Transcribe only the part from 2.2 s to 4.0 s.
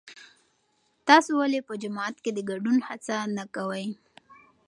کې د ګډون هڅه نه کوئ؟